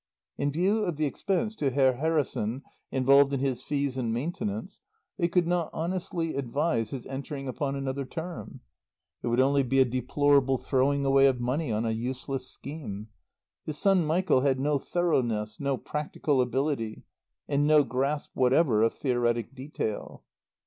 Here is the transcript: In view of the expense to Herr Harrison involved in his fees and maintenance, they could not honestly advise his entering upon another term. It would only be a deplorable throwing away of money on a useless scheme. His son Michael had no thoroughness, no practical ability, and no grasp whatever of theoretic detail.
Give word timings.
In 0.35 0.51
view 0.51 0.83
of 0.85 0.95
the 0.97 1.05
expense 1.05 1.55
to 1.57 1.69
Herr 1.69 1.97
Harrison 1.97 2.63
involved 2.91 3.33
in 3.33 3.39
his 3.39 3.61
fees 3.61 3.97
and 3.97 4.11
maintenance, 4.11 4.79
they 5.19 5.27
could 5.27 5.45
not 5.45 5.69
honestly 5.73 6.33
advise 6.35 6.89
his 6.89 7.05
entering 7.05 7.47
upon 7.47 7.75
another 7.75 8.03
term. 8.03 8.61
It 9.21 9.27
would 9.27 9.39
only 9.39 9.61
be 9.61 9.77
a 9.79 9.85
deplorable 9.85 10.57
throwing 10.57 11.05
away 11.05 11.27
of 11.27 11.39
money 11.39 11.71
on 11.71 11.85
a 11.85 11.91
useless 11.91 12.47
scheme. 12.49 13.09
His 13.63 13.77
son 13.77 14.03
Michael 14.03 14.41
had 14.41 14.59
no 14.59 14.79
thoroughness, 14.79 15.59
no 15.59 15.77
practical 15.77 16.41
ability, 16.41 17.03
and 17.47 17.67
no 17.67 17.83
grasp 17.83 18.31
whatever 18.33 18.81
of 18.81 18.95
theoretic 18.95 19.53
detail. 19.53 20.23